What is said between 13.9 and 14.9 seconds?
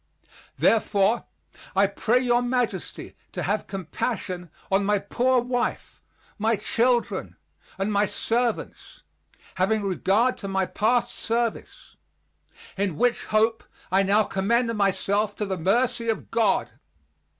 I now commend